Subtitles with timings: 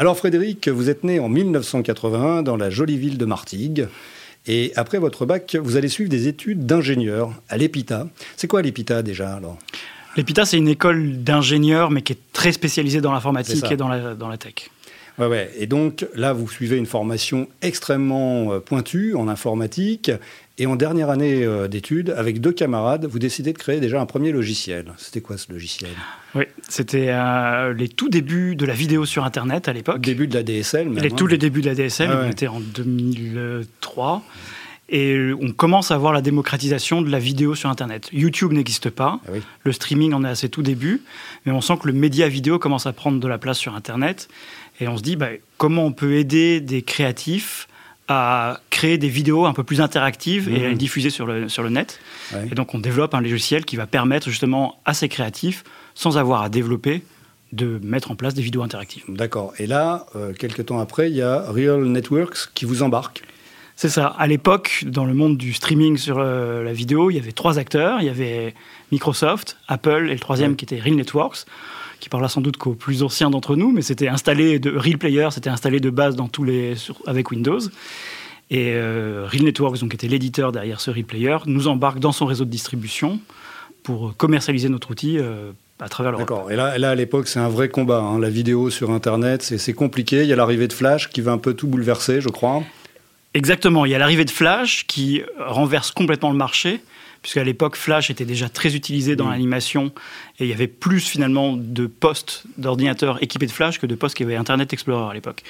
[0.00, 3.86] Alors Frédéric, vous êtes né en 1981 dans la jolie ville de Martigues.
[4.46, 8.08] Et après votre bac, vous allez suivre des études d'ingénieur à l'EPITA.
[8.38, 9.58] C'est quoi l'EPITA déjà alors?
[10.16, 14.14] L'EPITA, c'est une école d'ingénieurs, mais qui est très spécialisée dans l'informatique et dans la,
[14.14, 14.70] dans la tech.
[15.18, 15.50] Ouais, ouais.
[15.58, 20.10] Et donc là, vous suivez une formation extrêmement euh, pointue en informatique.
[20.60, 24.04] Et en dernière année euh, d'études, avec deux camarades, vous décidez de créer déjà un
[24.04, 24.92] premier logiciel.
[24.98, 25.88] C'était quoi ce logiciel?
[26.34, 30.02] Oui, c'était euh, les tout débuts de la vidéo sur Internet à l'époque.
[30.02, 31.28] Début de la DSL même, Les, Tous hein.
[31.30, 34.22] les débuts de la DSL, Ah on était en 2003.
[34.90, 38.10] Et on commence à voir la démocratisation de la vidéo sur Internet.
[38.12, 39.40] YouTube n'existe pas, Ah oui.
[39.64, 41.00] le streaming en est à ses tout débuts,
[41.46, 44.28] mais on sent que le média vidéo commence à prendre de la place sur Internet.
[44.78, 47.66] Et on se dit, bah, comment on peut aider des créatifs
[48.12, 51.62] à créer des vidéos un peu plus interactives et à les diffuser sur le, sur
[51.62, 52.00] le net.
[52.32, 52.38] Mhm.
[52.38, 52.48] Ouais.
[52.50, 55.62] Et donc on développe un logiciel qui va permettre justement à ces créatifs,
[55.94, 57.02] sans avoir à développer,
[57.52, 59.04] de mettre en place des vidéos interactives.
[59.08, 59.52] D'accord.
[59.58, 63.22] Et là, euh, quelques temps après, il y a Real Networks qui vous embarque.
[63.76, 64.06] C'est ça.
[64.18, 67.58] À l'époque, dans le monde du streaming sur euh, la vidéo, il y avait trois
[67.58, 68.00] acteurs.
[68.00, 68.54] Il y avait
[68.92, 70.56] Microsoft, Apple et le troisième Ouais.
[70.56, 71.38] qui était Real Networks,
[72.00, 75.28] qui parlera sans doute qu'aux plus anciens d'entre nous, mais c'était installé de Real Player,
[75.30, 77.60] c'était installé de base dans tous les sur- avec Windows.
[78.50, 82.12] Et euh, Real Networks, donc qui était l'éditeur derrière ce Real Player, nous embarque dans
[82.12, 83.20] son réseau de distribution
[83.84, 86.28] pour commercialiser notre outil euh, à travers l'Europe.
[86.28, 86.50] D'accord.
[86.50, 88.00] Et là, là, à l'époque, c'est un vrai combat.
[88.00, 88.18] hein.
[88.18, 90.22] La vidéo sur Internet, c'est c'est compliqué.
[90.22, 92.62] Il y a l'arrivée de Flash qui va un peu tout bouleverser, je crois.
[93.34, 96.80] Exactement, il y a l'arrivée de Flash qui renverse complètement le marché,
[97.22, 99.92] puisqu'à l'époque, Flash était déjà très utilisé dans l'animation,
[100.38, 104.16] et il y avait plus finalement de postes d'ordinateurs équipés de Flash que de postes
[104.16, 105.42] qui avaient Internet Explorer à l'époque.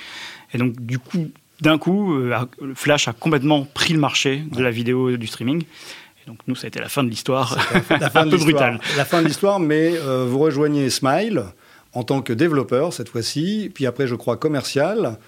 [0.52, 1.30] Et donc, du coup,
[1.60, 2.36] d'un coup, euh,
[2.74, 5.62] Flash a complètement pris le marché de la vidéo et du streaming.
[5.62, 7.56] Et donc, nous, ça a été la fin de l'histoire,
[7.90, 8.72] La fin un de peu l'histoire.
[8.72, 8.80] brutale.
[8.96, 11.44] La fin de l'histoire, mais euh, vous rejoignez Smile
[11.92, 15.18] en tant que développeur cette fois-ci, puis après, je crois, commercial.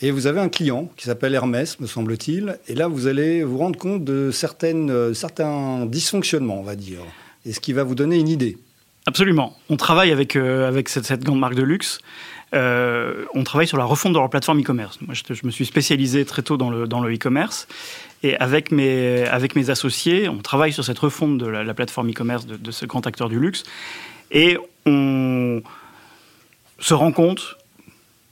[0.00, 2.58] Et vous avez un client qui s'appelle Hermès, me semble-t-il.
[2.66, 7.00] Et là, vous allez vous rendre compte de certaines, euh, certains dysfonctionnements, on va dire.
[7.46, 8.58] Et ce qui va vous donner une idée.
[9.06, 9.56] Absolument.
[9.68, 12.00] On travaille avec, euh, avec cette, cette grande marque de luxe.
[12.54, 15.00] Euh, on travaille sur la refonte de leur plateforme e-commerce.
[15.00, 17.68] Moi, je, me suis spécialisé très tôt dans le, dans le e-commerce.
[18.22, 22.10] Et avec mes, avec mes associés, on travaille sur cette refonte de la, la plateforme
[22.10, 23.64] e-commerce de, de ce grand acteur du luxe.
[24.30, 25.62] Et on
[26.78, 27.56] se rend compte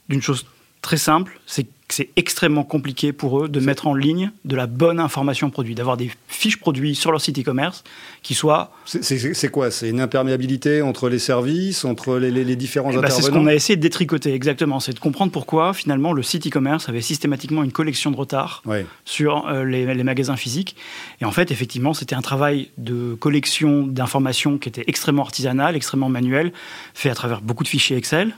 [0.09, 0.45] d'une chose
[0.81, 4.65] très simple, c'est que c'est extrêmement compliqué pour eux de mettre en ligne de la
[4.65, 7.83] bonne information produit, d'avoir des fiches produits sur leur site e-commerce
[8.23, 9.71] qui soient C'est- quoi?
[9.71, 13.17] C'est une imperméabilité entre les services, entre les, les- les différents Eh ben, c'est ce
[13.27, 13.41] intervenants?
[13.43, 14.79] qu'on a essayé de détricoter, exactement.
[14.79, 18.85] C'est de comprendre pourquoi, finalement, le site e-commerce avait systématiquement une collection de retard Ouais.
[19.03, 20.77] sur euh, les, les magasins physiques.
[21.19, 26.07] Et en fait, effectivement, c'était un travail de collection d'informations qui était extrêmement artisanal, extrêmement
[26.09, 26.53] manuel,
[26.93, 28.33] fait à travers beaucoup de fichiers Excel,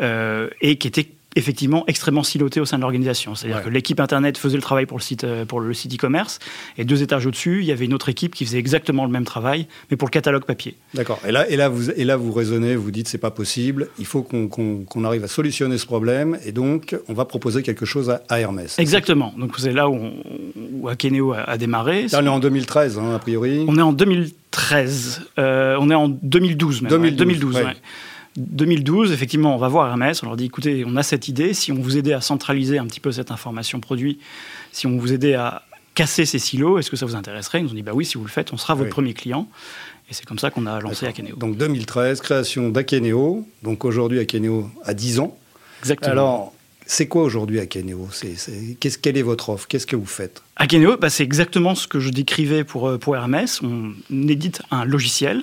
[0.00, 1.06] euh, et qui était
[1.38, 3.34] effectivement extrêmement siloté au sein de l'organisation.
[3.34, 3.62] C'est-à-dire Ouais.
[3.64, 6.38] que l'équipe Internet faisait le travail pour le site euh, pour le site e-commerce,
[6.76, 9.24] et deux étages au-dessus, il y avait une autre équipe qui faisait exactement le même
[9.24, 10.74] travail, mais pour le catalogue papier.
[10.94, 11.20] D'accord.
[11.26, 14.04] Et là, et, là, vous, et là, vous raisonnez, vous dites c'est pas possible, il
[14.06, 18.22] faut qu'on arrive à solutionner ce problème, et donc on va proposer quelque chose à,
[18.28, 18.78] à Hermès.
[18.78, 19.32] Exactement.
[19.38, 20.12] Donc c'est là où, on-
[20.72, 22.06] où Akeneo a, a démarré.
[22.12, 23.64] Là, on est en 2013, hein, a priori.
[23.68, 25.22] On est en 2013.
[25.38, 26.90] Euh, on est en 2012 même.
[26.90, 27.62] 2012, 2012, ouais.
[28.38, 28.44] Ouais.
[28.50, 31.72] 2012, effectivement, on va voir Hermès, on leur dit écoutez, on a cette idée, si
[31.72, 34.18] on vous aidait à centraliser un petit peu cette information produit,
[34.72, 35.62] si on vous aidait à
[35.94, 37.58] casser ces silos, est-ce que ça vous intéresserait?
[37.60, 39.48] Ils nous ont dit bah oui, si vous le faites, on sera votre premier client.
[40.10, 41.06] Et c'est comme ça qu'on a lancé.
[41.06, 41.36] Akeneo.
[41.36, 43.46] Donc 2013, création d'Akeneo.
[43.62, 45.36] Donc aujourd'hui, Akeneo a 10 ans.
[45.80, 46.10] Exactement.
[46.12, 46.54] Alors,
[46.86, 48.08] c'est quoi aujourd'hui Akeneo?
[48.10, 49.66] C'est- c'est- qu'est-ce- Quelle est votre offre?
[49.68, 50.42] Qu'est-ce que vous faites?
[50.56, 53.60] Akeneo, bah, c'est exactement ce que je décrivais pour, euh, pour Hermès.
[53.62, 55.42] On édite un logiciel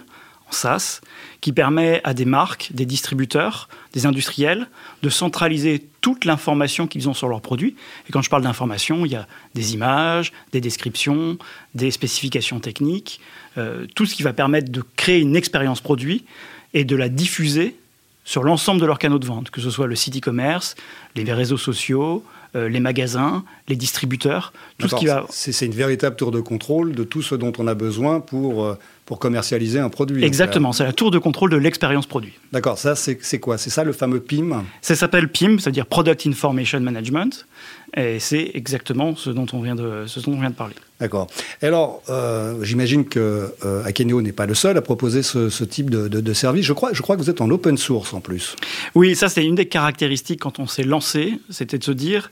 [0.55, 1.01] SaaS
[1.41, 4.67] qui permet à des marques, des distributeurs, des industriels
[5.03, 7.75] de centraliser toute l'information qu'ils ont sur leurs produits.
[8.09, 11.37] Et quand je parle d'information, il y a des images, des descriptions,
[11.75, 13.19] des spécifications techniques,
[13.57, 16.25] euh, tout ce qui va permettre de créer une expérience produit
[16.73, 17.75] et de la diffuser
[18.23, 20.75] sur l'ensemble de leurs canaux de vente, que ce soit le site e-commerce,
[21.15, 22.25] les réseaux sociaux,
[22.55, 25.25] euh, les magasins, les distributeurs, tout ce qui va...
[25.29, 28.63] C'est c'est une véritable tour de contrôle de tout ce dont on a besoin pour
[28.63, 30.23] euh, pour commercialiser un produit.
[30.23, 32.33] Exactement, c'est la tour de contrôle de l'expérience produit.
[32.51, 33.57] D'accord, ça c'est quoi?
[33.57, 37.45] C'est ça le fameux PIM Ça s'appelle PIM, c'est-à-dire Product Information Management,
[37.95, 40.75] et c'est exactement ce dont on vient de, ce dont on vient de parler.
[40.99, 41.27] D'accord.
[41.61, 46.07] Alors, euh, j'imagine que euh, Akeneo n'est pas le seul à proposer ce, type de,
[46.07, 46.65] de, service.
[46.65, 48.55] Je crois, je crois que vous êtes en open source en plus.
[48.95, 52.31] Oui, ça c'est une des caractéristiques quand on s'est lancé, c'était de se dire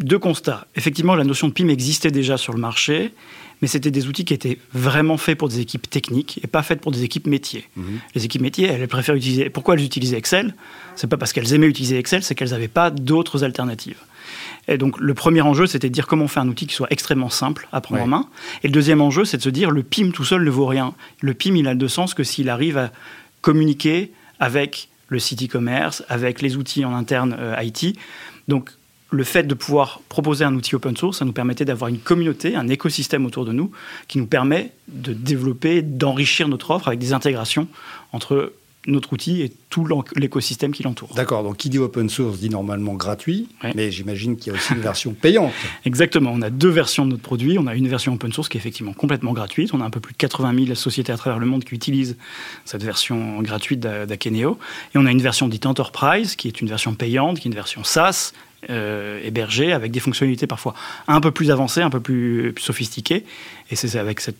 [0.00, 0.66] deux constats.
[0.76, 3.12] Effectivement, la notion de PIM existait déjà sur le marché,
[3.62, 6.80] mais c'était des outils qui étaient vraiment faits pour des équipes techniques et pas faits
[6.80, 7.68] pour des équipes métiers.
[7.76, 8.00] Mhm.
[8.14, 9.50] Les équipes métiers, elles préfèrent utiliser.
[9.50, 10.54] Pourquoi elles utilisaient Excel?
[10.96, 13.98] C'est pas parce qu'elles aimaient utiliser Excel, c'est qu'elles n'avaient pas d'autres alternatives.
[14.66, 16.88] Et donc le premier enjeu, c'était de dire comment on fait un outil qui soit
[16.90, 18.28] extrêmement simple à prendre en main.
[18.62, 20.94] Et le deuxième enjeu, c'est de se dire le PIM tout seul ne vaut rien.
[21.20, 22.90] Le PIM, il a de sens que s'il arrive à
[23.42, 24.10] communiquer
[24.40, 27.98] avec le site e-commerce, avec les outils en interne euh, IT.
[28.48, 28.70] Donc
[29.10, 32.56] le fait de pouvoir proposer un outil open source, ça nous permettait d'avoir une communauté,
[32.56, 33.70] un écosystème autour de nous
[34.08, 37.68] qui nous permet de développer, d'enrichir notre offre avec des intégrations
[38.12, 38.52] entre
[38.86, 39.86] notre outil et tout
[40.16, 41.14] l'écosystème qui l'entoure.
[41.14, 44.74] D'accord, donc qui dit open source dit normalement gratuit, mais j'imagine qu'il y a aussi
[44.74, 45.52] une version payante.
[45.84, 47.58] Exactement, on a deux versions de notre produit.
[47.58, 49.74] On a une version open source qui est effectivement complètement gratuite.
[49.74, 52.16] On a un peu plus de 80 000 sociétés à travers le monde qui utilisent
[52.64, 54.58] cette version gratuite d'Akeneo.
[54.94, 57.54] Et on a une version dite Enterprise, qui est une version payante, qui est une
[57.54, 58.32] version SaaS,
[58.70, 60.74] euh, hébergée, avec des fonctionnalités parfois
[61.08, 63.24] un peu plus avancées, un peu plus, plus sophistiquées.
[63.70, 64.36] Et c'est avec cette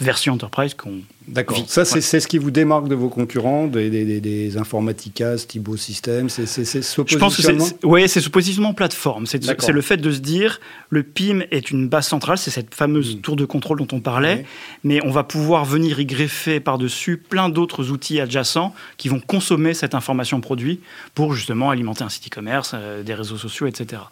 [0.00, 1.00] version enterprise qu'on.
[1.28, 1.58] D'accord.
[1.66, 6.28] Ça, c'est ce qui vous démarque de vos concurrents, des, des, des Informatica, Stibo Systems.
[6.28, 7.06] C'est ce positionnement.
[7.06, 9.26] Je pense que c'est c'est ce positionnement plateforme.
[9.26, 13.16] C'est le fait de se dire le PIM est une base centrale, c'est cette fameuse
[13.16, 13.20] hmm.
[13.20, 14.44] tour de contrôle dont on parlait,
[14.84, 19.74] mais on va pouvoir venir y greffer par-dessus plein d'autres outils adjacents qui vont consommer
[19.74, 20.80] cette information produit
[21.14, 24.02] pour justement alimenter un site e-commerce, euh, des réseaux sociaux, etc.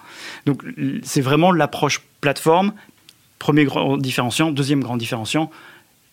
[0.47, 0.65] Donc
[1.03, 2.73] c'est vraiment l'approche plateforme.
[3.39, 4.51] Premier grand différenciant.
[4.51, 5.51] Deuxième grand différenciant,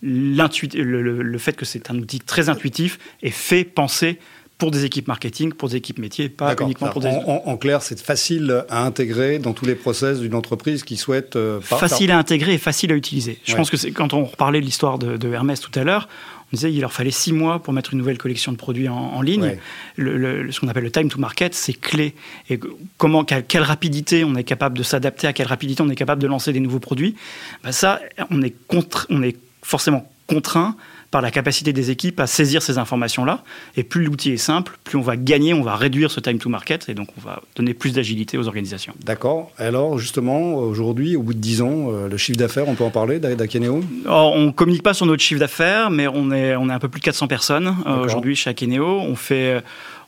[0.02, 4.20] le, le, fait que c'est un outil très intuitif et fait penser
[4.62, 7.08] pour des équipes marketing, pour des équipes métiers, pas uniquement pour des...
[7.08, 11.36] En, en, clair, c'est facile à intégrer dans tous les process d'une entreprise qui souhaite...
[11.36, 13.40] Euh, facile à intégrer et facile à utiliser.
[13.44, 16.08] Je pense que c'est quand on parlait de l'histoire de, Hermès tout à l'heure,
[16.54, 19.20] on disait qu'il leur fallait six mois pour mettre une nouvelle collection de produits en,
[19.24, 19.58] ligne.
[19.96, 22.14] Le, ce qu'on appelle le time to market, c'est clé.
[22.52, 22.60] Et
[22.98, 26.28] comment, quelle, rapidité on est capable de s'adapter, à quelle rapidité on est capable de
[26.28, 27.16] lancer des nouveaux produits,
[27.64, 28.00] ben ça,
[28.30, 30.76] on est, contre, on est forcément contraint
[31.12, 33.44] par la capacité des équipes à saisir ces informations-là.
[33.76, 36.50] Et plus l'outil est simple, plus on va gagner, on va réduire ce time to
[36.50, 38.94] market, et donc on va donner plus d'agilité aux organisations.
[39.04, 39.52] D'accord.
[39.58, 42.92] Alors justement, aujourd'hui, au bout de 10 ans, euh, le chiffre d'affaires, on peut en
[42.92, 46.74] parler d'Akeneo On ne communique pas sur notre chiffre d'affaires, mais on est, on est
[46.74, 48.86] un peu plus de 400 personnes euh, aujourd'hui chez Akeneo.
[48.86, 49.62] On fait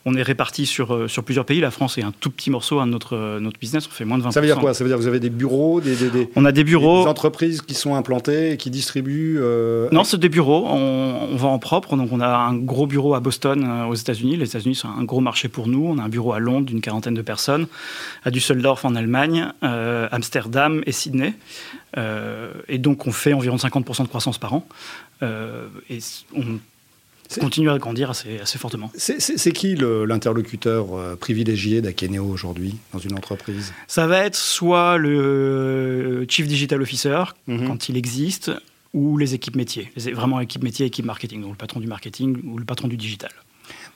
[0.05, 1.61] on est réparti sur, euh, sur plusieurs pays.
[1.61, 3.87] La France est un tout petit morceau à notre, euh, notre business.
[3.87, 4.31] On fait moins de 20%.
[4.31, 4.73] Ça veut dire quoi?
[4.73, 5.95] Ça veut dire que vous avez des bureaux des,
[6.35, 7.03] On a des bureaux.
[7.03, 10.65] Des entreprises qui sont implantées et qui distribuent euh, Non, c'est des bureaux.
[10.67, 11.95] On, on, vend en propre.
[11.95, 14.35] Donc, on a un gros bureau à Boston, aux États-Unis.
[14.35, 15.85] Les États-Unis sont un gros marché pour nous.
[15.87, 17.67] On a un bureau à Londres d'une quarantaine de personnes,
[18.23, 21.33] à Düsseldorf en Allemagne, Amsterdam et Sydney.
[22.67, 24.67] et donc, on fait environ 50% de croissance par an.
[25.21, 25.99] et
[26.35, 26.59] on
[27.39, 28.91] continue à grandir assez, assez fortement.
[28.95, 33.73] C'est qui l'interlocuteur euh, privilégié d'Akeneo aujourd'hui dans une entreprise?
[33.87, 37.67] Ça va être soit le Chief Digital Officer, mhm.
[37.67, 38.51] quand il existe,
[38.93, 42.57] ou les équipes métiers, vraiment équipe métier, équipe marketing, donc le patron du marketing ou
[42.57, 43.31] le patron du digital.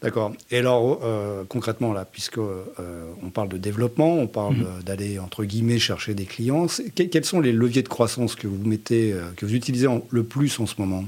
[0.01, 0.33] D'accord.
[0.51, 2.63] Et alors, euh, concrètement, là, puisque euh,
[3.23, 4.83] on parle de développement, on parle mhm.
[4.85, 9.13] d'aller, entre guillemets, chercher des clients, quels sont les leviers de croissance que vous mettez,
[9.35, 11.05] que vous utilisez le plus en ce moment?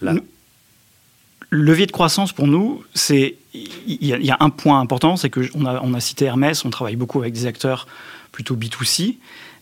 [0.00, 0.14] Là
[1.52, 5.66] levier de croissance pour nous, c'est il y, a un point important, c'est que on
[5.66, 7.86] a, on a cité Hermès, on travaille beaucoup avec des acteurs
[8.32, 9.16] plutôt B2C,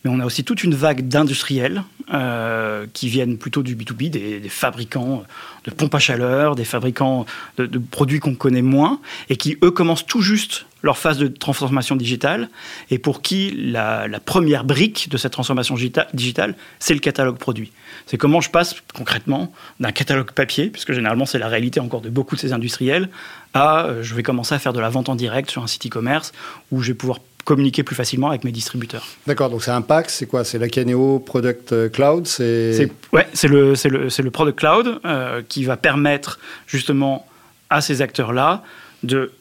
[0.04, 4.49] mais on a aussi toute une vague d'industriels euh, qui viennent plutôt du B2B, des,
[4.49, 5.25] fabricants
[5.64, 7.26] de pompes à chaleur, des fabricants
[7.59, 11.95] de, produits qu'on connaît moins, et qui, eux, commencent tout juste leur phase de transformation
[11.95, 12.49] digitale,
[12.90, 15.76] et pour qui la, première brique de cette transformation
[16.14, 17.71] digitale, c'est le catalogue produit.
[18.07, 22.09] C'est comment je passe concrètement d'un catalogue papier, puisque généralement c'est la réalité encore de
[22.09, 23.11] beaucoup de ces industriels,
[23.52, 25.87] à euh, je vais commencer à faire de la vente en direct sur un site
[25.87, 26.33] e-commerce
[26.71, 29.06] où je vais pouvoir communiquer plus facilement avec mes distributeurs.
[29.26, 30.44] D'accord, donc c'est un pack, c'est quoi?
[30.44, 32.90] C'est l'Akeneo Product Cloud c'est...
[33.12, 37.26] Ouais, c'est le, c'est, le, c'est le Product Cloud euh, qui va permettre justement
[37.70, 38.62] à ces acteurs-là
[39.02, 39.32] de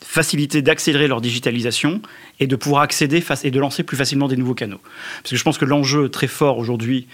[0.00, 2.00] faciliter, d'accélérer leur digitalisation
[2.40, 4.80] et de pouvoir accéder face, et de lancer plus facilement des nouveaux canaux.
[5.22, 7.06] Parce que je pense que l'enjeu très fort aujourd'hui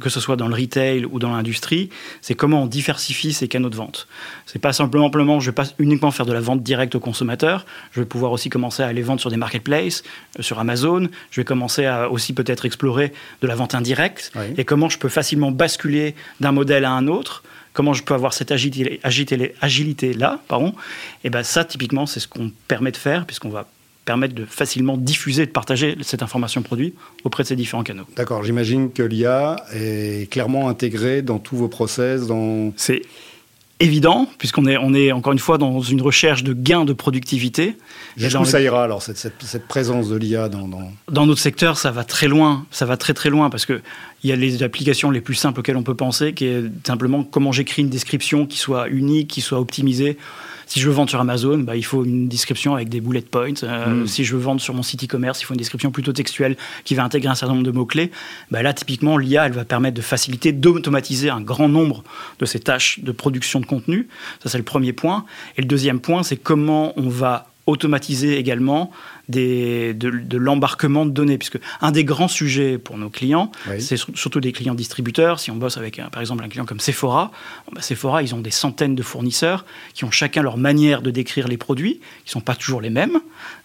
[0.00, 3.70] que ce soit dans le retail ou dans l'industrie, c'est comment on diversifie ces canaux
[3.70, 4.08] de vente.
[4.46, 7.64] C'est pas simplement, simplement, je vais pas uniquement faire de la vente directe au consommateur,
[7.92, 10.02] je vais pouvoir aussi commencer à aller vendre sur des marketplaces,
[10.38, 14.64] euh, sur Amazon, je vais commencer à aussi peut-être explorer de la vente indirecte, et
[14.64, 17.42] comment je peux facilement basculer d'un modèle à un autre?
[17.72, 20.74] Comment je peux avoir cette agilité, agilité, agilité là, pardon,
[21.24, 23.66] et ben ça typiquement c'est ce qu'on permet de faire puisqu'on va
[24.06, 26.94] permettre de facilement diffuser et de partager cette information produit
[27.24, 28.04] auprès de ces différents canaux.
[28.16, 32.26] D'accord, j'imagine que l'IA est clairement intégrée dans tous vos process.
[32.26, 32.72] Dans...
[32.76, 33.02] C'est
[33.80, 37.76] évident, puisqu'on est, on est encore une fois dans une recherche de gains de productivité.
[38.16, 40.92] Jusqu'où ça ira alors, cette, cette, présence de l'IA dans, dans...
[41.10, 43.82] Dans notre secteur, ça va très loin, ça va très très loin, parce qu'il
[44.24, 47.50] y a les applications les plus simples auxquelles on peut penser, qui est simplement comment
[47.50, 50.16] j'écris une description qui soit unique, qui soit optimisée
[50.66, 53.62] si je veux vendre sur Amazon, bah, il faut une description avec des bullet points.
[53.62, 54.06] Euh, hmm.
[54.06, 56.96] Si je veux vendre sur mon site e-commerce, il faut une description plutôt textuelle qui
[56.96, 58.10] va intégrer un certain nombre de mots-clés.
[58.50, 62.02] Bah, là, typiquement, l'IA, elle va permettre de faciliter, d'automatiser un grand nombre
[62.40, 64.08] de ces tâches de production de contenu.
[64.42, 65.24] Ça, c'est le premier point.
[65.56, 68.90] Et le deuxième point, c'est comment on va automatiser également
[69.28, 74.40] des, de, l'embarquement de données, puisque un des grands sujets pour nos clients, c'est surtout
[74.40, 75.40] des clients distributeurs.
[75.40, 77.32] Si on bosse avec, par exemple, un client comme Sephora,
[77.72, 81.48] bah, Sephora, ils ont des centaines de fournisseurs qui ont chacun leur manière de décrire
[81.48, 81.94] les produits,
[82.24, 83.18] qui ne sont pas toujours les mêmes.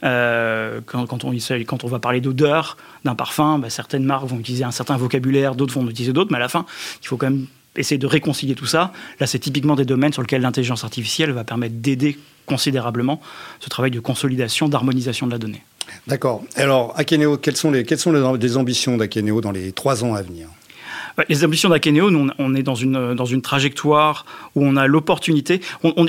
[0.03, 1.31] Euh, quand, quand, on,
[1.67, 5.55] quand on va parler d'odeur d'un parfum, bah, certaines marques vont utiliser un certain vocabulaire,
[5.55, 6.65] d'autres vont utiliser d'autres, mais à la fin,
[7.01, 8.92] il faut quand même essayer de réconcilier tout ça.
[9.20, 13.22] Là, c'est typiquement des domaines sur lesquels l'intelligence artificielle va permettre d'aider considérablement
[13.60, 15.63] ce travail de consolidation, d'harmonisation de la donnée.
[16.08, 16.44] D'accord.
[16.56, 20.22] Alors, Akeneo, quelles sont les, quelles sont les ambitions d'Akeneo dans les trois ans à
[20.22, 20.48] venir?
[21.30, 24.25] Les ambitions d'Akeneo, nous, on est dans une, dans une trajectoire
[24.56, 25.62] où on a l'opportunité.
[25.84, 26.06] On,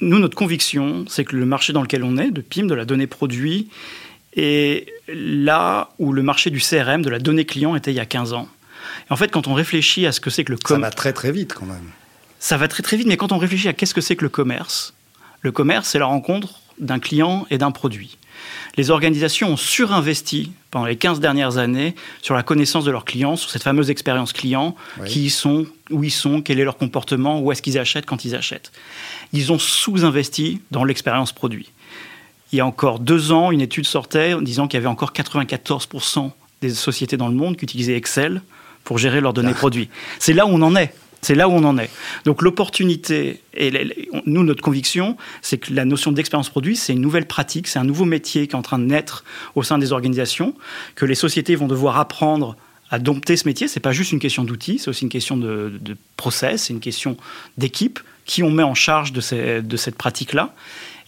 [0.00, 2.84] nous, notre conviction, c'est que le marché dans lequel on est, de PIM, de la
[2.84, 3.68] donnée produit,
[4.36, 8.06] est là où le marché du CRM, de la donnée client, était il y a
[8.06, 8.48] 15 ans.
[9.08, 10.82] Et en fait, quand on réfléchit à ce que c'est que le commerce.
[10.82, 11.90] Ça va très très vite quand même.
[12.38, 14.28] Ça va très très vite, mais quand on réfléchit à qu'est-ce que c'est que le
[14.28, 14.94] commerce,
[15.40, 18.18] le commerce, c'est la rencontre d'un client et d'un produit.
[18.76, 23.36] Les organisations ont surinvesti pendant les 15 dernières années sur la connaissance de leurs clients,
[23.36, 24.76] sur cette fameuse expérience client,
[25.06, 28.34] qui sont, où ils sont, quel est leur comportement, où est-ce qu'ils achètent quand ils
[28.34, 28.72] achètent.
[29.32, 31.70] Ils ont sous-investi dans l'expérience produit.
[32.52, 35.12] Il y a encore deux ans, une étude sortait en disant qu'il y avait encore
[35.12, 38.42] 94% des sociétés dans le monde qui utilisaient Excel
[38.86, 39.58] pour gérer leurs données ah.
[39.58, 39.90] produits.
[40.18, 40.94] C'est là où on en est.
[41.20, 41.90] C'est là où on en est.
[42.24, 43.72] Donc l'opportunité, et
[44.26, 47.84] nous, notre conviction, c'est que la notion d'expérience produit, c'est une nouvelle pratique, c'est un
[47.84, 49.24] nouveau métier qui est en train de naître
[49.56, 50.54] au sein des organisations,
[50.94, 52.56] que les sociétés vont devoir apprendre
[52.90, 53.66] à dompter ce métier.
[53.66, 55.80] C'est pas juste une question d'outils, c'est aussi une question de,
[56.16, 57.16] process, c'est une question
[57.58, 60.54] d'équipe qui on met en charge de, de cette pratique-là.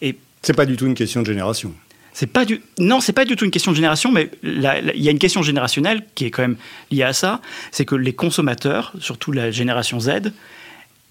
[0.02, 1.72] Et c'est pas du tout une question de génération.
[2.18, 5.06] C'est pas du non, c'est pas du tout une question de génération, mais il y
[5.06, 6.56] a une question générationnelle qui est quand même
[6.90, 7.40] liée à ça.
[7.70, 10.32] C'est que les consommateurs, surtout la génération Z,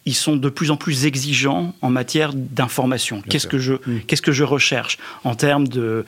[0.05, 3.21] ils sont de plus en plus exigeants en matière d'information.
[3.21, 4.01] Qu'est-ce que je mm.
[4.05, 6.03] qu'est-ce que je recherche en termes de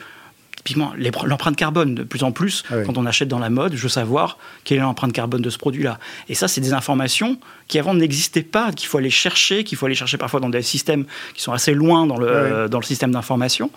[0.56, 0.92] typiquement
[1.24, 3.88] l'empreinte carbone de plus en plus ah quand on achète dans la mode je veux
[3.88, 7.78] savoir quelle est l'empreinte carbone de ce produit là et ça c'est des informations qui
[7.78, 11.06] avant n'existaient pas qu'il faut aller chercher qu'il faut aller chercher parfois dans des systèmes
[11.32, 13.70] qui sont assez loin dans le dans le système d'information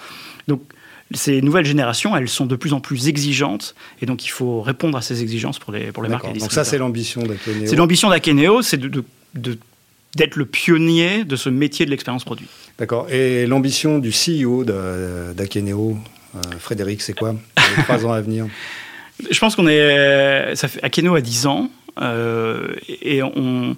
[0.50, 0.62] donc
[1.14, 4.98] ces nouvelles générations, elles sont de plus en plus exigeantes, et donc il faut répondre
[4.98, 6.38] à ces exigences pour les, pour les marques.
[6.38, 7.66] donc ça, c'est l'ambition d'Akeneo.
[7.66, 9.04] C'est l'ambition d'Akeneo, c'est de,
[10.16, 12.48] d'être le pionnier de ce métier de l'expérience produit.
[12.78, 13.08] D'accord.
[13.12, 15.98] Et l'ambition du CEO d'Akeneo,
[16.36, 18.48] euh, Frédéric, c'est quoi les trois ans à venir?
[19.30, 20.56] Je pense qu'on est...
[20.56, 21.70] Ça fait, Akeneo a 10 ans,
[22.02, 23.76] euh, et on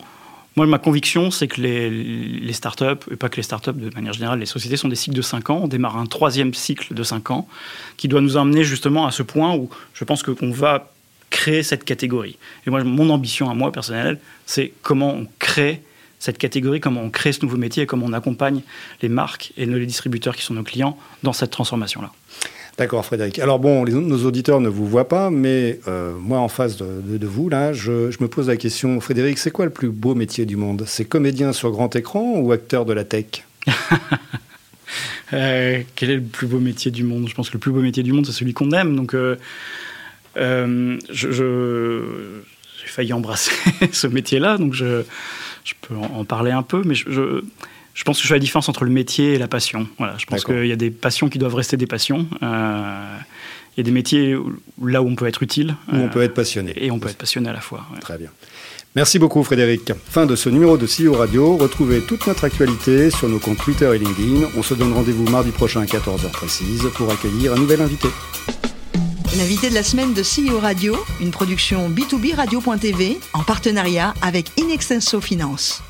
[0.55, 4.39] moi, ma conviction, c'est que les, startups, et pas que les startups, de manière générale,
[4.39, 5.59] les sociétés sont des cycles de 5 ans.
[5.63, 7.47] On démarre un troisième cycle de 5 ans
[7.97, 10.91] qui doit nous emmener justement à ce point où je pense qu'on va
[11.29, 12.37] créer cette catégorie.
[12.65, 15.81] Et moi, mon ambition à moi personnelle, c'est comment on crée
[16.19, 18.61] cette catégorie, comment on crée ce nouveau métier et comment on accompagne
[19.01, 22.11] les marques et les distributeurs qui sont nos clients dans cette transformation-là.
[22.77, 23.39] D'accord, Frédéric.
[23.39, 27.47] Alors bon, nos auditeurs ne vous voient pas, mais euh, moi, en face de, vous,
[27.47, 30.83] là, je, me pose la question, Frédéric, c'est quoi le plus beau métier du monde?
[30.85, 33.45] C'est comédien sur grand écran ou acteur de la tech?
[35.33, 37.27] Euh, Quel est le plus beau métier du monde?
[37.27, 38.95] Je pense que le plus beau métier du monde, c'est celui qu'on aime.
[38.95, 39.35] Donc, euh,
[41.11, 43.51] j'ai failli embrasser
[43.91, 45.01] ce métier-là, donc je,
[45.81, 47.41] peux en, parler un peu, mais je
[48.03, 49.87] pense que je fais la différence entre le métier et la passion.
[49.97, 52.27] Voilà, je pense qu'il y a des passions qui doivent rester des passions.
[52.43, 53.17] Euh,
[53.75, 54.37] il y a des métiers
[54.83, 55.75] là où on peut être utile.
[55.91, 56.73] Où on peut être passionné.
[56.77, 57.85] Et on peut être passionné à la fois.
[58.01, 58.29] Très bien.
[58.95, 59.91] Merci beaucoup Frédéric.
[60.09, 61.57] Fin de ce numéro de CEO Radio.
[61.57, 64.47] Retrouvez toute notre actualité sur nos comptes Twitter et LinkedIn.
[64.57, 68.07] On se donne rendez-vous mardi prochain à 14h précise pour accueillir un nouvel invité.
[69.37, 75.19] L'invité de la semaine de CEO Radio, une production B2B Radio.tv en partenariat avec Inextenso
[75.19, 75.83] Finance.